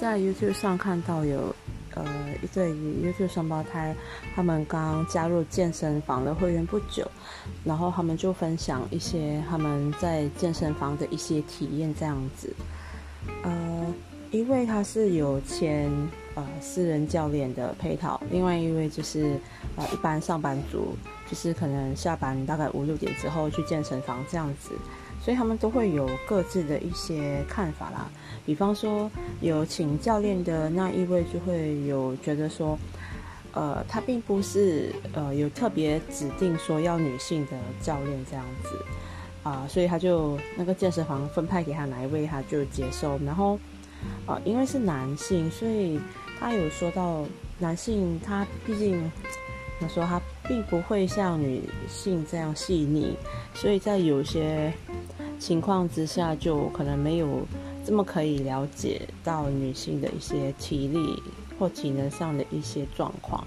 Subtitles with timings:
[0.00, 1.54] 在 YouTube 上看到有
[1.94, 2.02] 呃
[2.42, 3.94] 一对 YouTube 双胞胎，
[4.34, 7.06] 他们刚加入健身房的会员不久，
[7.64, 12.50] 然后他们就分享一些他们在健身房的一些体验这样子。
[13.42, 13.86] 呃，
[14.30, 15.90] 一位他是有签
[16.34, 19.36] 呃私人教练的配套，另外一位就是
[19.76, 20.96] 呃一般上班族，
[21.28, 24.70] 就是可能下班大概五六点之后去健身房这样子。
[25.22, 28.10] 所以他们都会有各自的一些看法啦。
[28.46, 29.08] 比方说，
[29.42, 32.76] 有请教练的那一位就会有觉得说，
[33.52, 37.52] 呃，他并不是呃有特别指定说要女性的
[37.82, 38.68] 教练这样子
[39.42, 43.18] 啊，所以他就那个健身房分派给他哪一位他就接受。
[43.24, 43.58] 然后
[44.26, 46.00] 啊，因为是男性，所以
[46.40, 47.24] 他有说到
[47.58, 49.12] 男性他毕竟
[49.78, 53.14] 他说他并不会像女性这样细腻，
[53.54, 54.72] 所以在有些。
[55.40, 57.40] 情况之下，就可能没有
[57.84, 61.20] 这么可以了解到女性的一些体力
[61.58, 63.42] 或体能上的一些状况。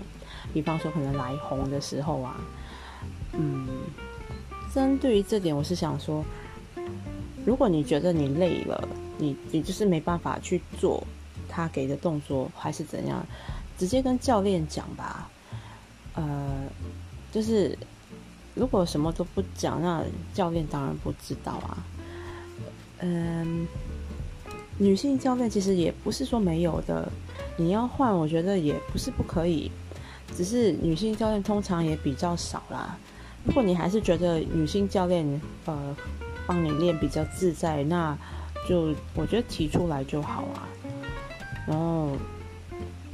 [0.52, 2.36] 比方说，可能来红的时候啊，
[3.34, 3.68] 嗯，
[4.74, 6.26] 针对于这点，我是想说，
[7.46, 11.02] 如果你觉得你累了，你你就是没办法去做
[11.48, 13.24] 他给的动作，还是怎样，
[13.78, 15.30] 直接跟教练讲吧。
[16.16, 16.64] 呃，
[17.32, 17.78] 就是。
[18.56, 21.78] 如果什么都不讲，那教练当然不知道啊。
[23.00, 23.68] 嗯，
[24.78, 27.12] 女性教练其实也不是说没有的，
[27.58, 29.72] 你要换，我觉得也不是不可以，
[30.36, 32.98] 只是女性教练通常也比较少啦。
[33.44, 35.96] 如果你还是觉得女性教练呃
[36.46, 38.18] 帮你练比较自在，那
[38.70, 40.68] 就我觉得提出来就好啊。
[41.68, 42.10] 然后。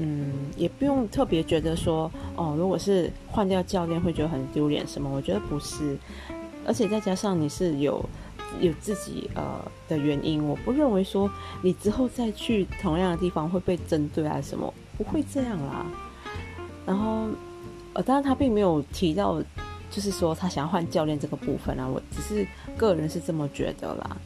[0.02, 2.10] 嗯，也不用特别觉得说
[2.40, 5.10] 哦，如果是换掉教练会觉得很丢脸什么？
[5.14, 5.98] 我觉得不是，
[6.66, 8.02] 而且再加上你是有
[8.62, 9.44] 有自己呃
[9.90, 11.30] 的原因，我不认为说
[11.62, 15.86] 你之后再去同样的地方会被针对啊什么，不会这样啦。
[16.86, 17.28] 然后
[17.92, 19.42] 呃，当然他并没有提到，
[19.92, 22.48] 就是说他想要换教练这个部分啊，我只是
[22.78, 24.18] 个人是这么觉得啦。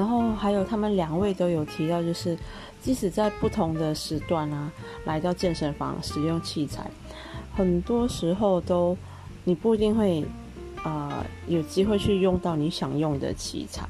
[0.00, 2.38] 然后还有他们两位都有提到，就是。
[2.82, 4.72] 即使在不同的时段啊，
[5.04, 6.90] 来到健身房使用器材，
[7.54, 8.96] 很多时候都
[9.44, 10.24] 你不一定会
[10.82, 13.86] 啊有机会去用到你想用的器材。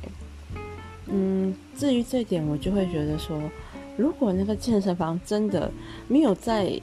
[1.07, 3.41] 嗯，至于这点，我就会觉得说，
[3.97, 5.71] 如果那个健身房真的
[6.09, 6.77] 没有在，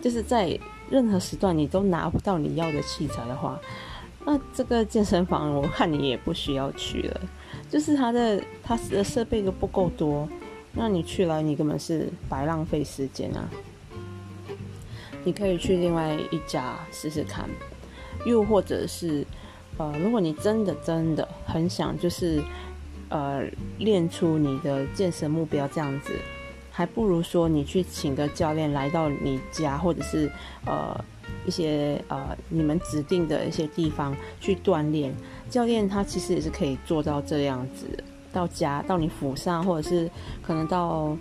[0.00, 0.56] 就是在
[0.88, 3.58] 任何时段你都拿不到你要的器材的话，
[4.24, 7.20] 那这个健身房我看你也不需要去了，
[7.68, 10.28] 就是它的它的设备都不够多。
[10.72, 13.48] 那你去了，你根本是白浪费时间啊！
[15.24, 17.48] 你可以去另外一家试试看，
[18.24, 19.26] 又或者是，
[19.76, 22.40] 呃，如果你真的真的很想，就是
[23.08, 23.42] 呃
[23.78, 26.12] 练出你的健身目标这样子，
[26.70, 30.30] 还不如说你去请个教练来到你家，或者是
[30.64, 31.04] 呃
[31.46, 35.14] 一些呃你们指定的一些地方去锻炼。
[35.50, 37.86] 教练他其实也是可以做到这样子。
[38.30, 40.08] 到家，到你府上，或者是
[40.42, 41.16] 可能到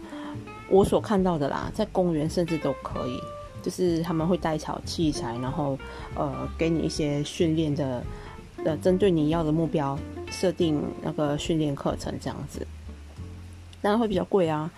[0.69, 3.17] 我所看到的啦，在公园甚至都可以，
[3.63, 5.79] 就是他们会带巧器材，然后
[6.15, 8.03] 呃给你一些训练的，
[8.65, 9.97] 呃针对你要的目标
[10.29, 12.67] 设定那个训练课程这样子，
[13.81, 14.69] 当然会比较贵啊。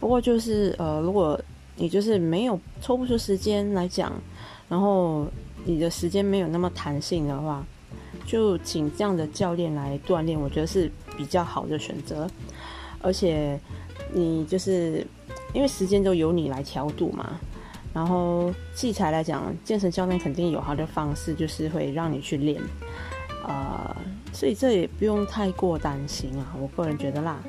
[0.00, 1.40] 不过就是呃如果
[1.76, 4.12] 你就是没有抽不出时间来讲，
[4.68, 5.26] 然后
[5.64, 7.64] 你的时间没有那么弹性的话。
[8.26, 12.28] 就请这样的教练来锻炼，我觉得是比较好的选择。
[13.00, 13.56] 而且
[14.12, 15.06] 你就是
[15.52, 17.38] 因为时间都由你来调度嘛，
[17.94, 22.60] 然后器材来讲，健身教练肯定有他的方式，就是会让你去练
[23.46, 23.96] 啊，
[24.32, 26.52] 所以这也不用太过担心啊。
[26.58, 27.40] 我个人觉得啦，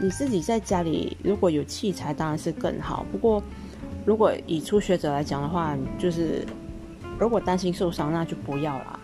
[0.00, 3.04] 你自己在家里如果有器材，当然是更好。
[3.12, 3.42] 不过
[4.06, 6.44] 如果以初学者来讲的话，就是
[7.18, 8.98] 如果担心受伤，那就不要啦。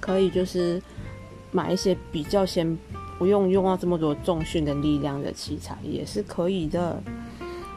[0.00, 0.82] 可以就是
[1.52, 2.76] 买一些比较先
[3.18, 7.02] 不用用到这么多重训的力量的器材也是可以的，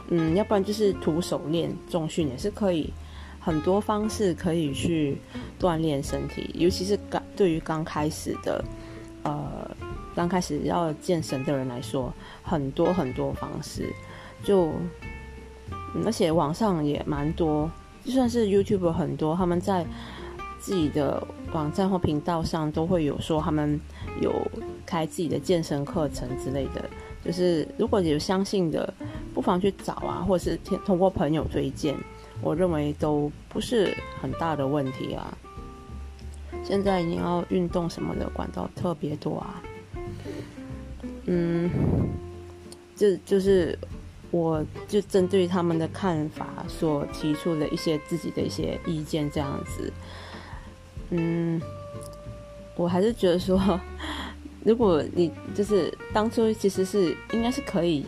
[0.08, 2.90] 嗯，要不然就是徒手练重训也是可以，
[3.38, 5.18] 很多方式可以去
[5.60, 8.64] 锻炼身体，尤其是刚对于刚开始的，
[10.14, 12.12] 刚开始要健身的人来说，
[12.42, 13.92] 很多很多方式，
[14.42, 14.72] 就
[16.04, 17.70] 而且网上也蛮多，
[18.04, 19.86] 就算是 YouTube 很多，他们在。
[20.60, 21.22] 自己的
[21.52, 23.78] 网站或频道上都会有说他们
[24.22, 24.32] 有
[24.86, 26.82] 开自己的健身课程之类的，
[27.22, 28.94] 就是如果有相信的，
[29.34, 30.56] 不妨去找啊，或者是
[30.86, 31.94] 通过朋友推荐，
[32.40, 35.36] 我认为都不是很大的问题啊。
[36.64, 39.62] 现在你要运动什么的管道特别多啊，
[41.26, 41.70] 嗯，
[42.94, 43.78] 就就是
[44.30, 49.92] 我就针对他们的看法所提出的一些自己的一些意见这样子。
[51.10, 51.60] 嗯，
[52.76, 53.80] 我还是觉得说，
[54.64, 58.04] 如果你就是当初其实是应该是可以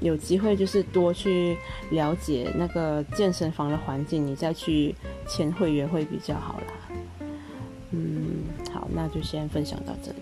[0.00, 1.56] 有机会，就是多去
[1.90, 4.94] 了解那个健身房的环境，你再去
[5.26, 7.26] 签会员会比较好啦。
[7.92, 10.18] 嗯，好，那就先分享到这里。